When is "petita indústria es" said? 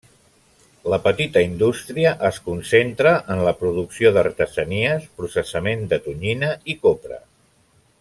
1.07-2.39